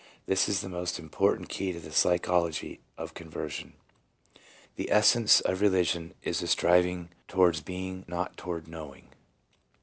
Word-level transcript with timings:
This 0.25 0.49
is 0.49 0.61
the 0.61 0.67
most 0.67 0.97
important 0.97 1.47
key 1.47 1.71
to 1.73 1.79
the 1.79 1.91
psychology 1.91 2.79
of' 2.97 3.13
conversion.' 3.13 3.73
,n 4.35 4.41
"The 4.75 4.89
essence 4.91 5.41
of 5.41 5.61
religion 5.61 6.15
is 6.23 6.41
a 6.41 6.47
striving 6.47 7.09
towards 7.27 7.61
being, 7.61 8.05
not 8.07 8.35
toward 8.35 8.67
knowing." 8.67 9.09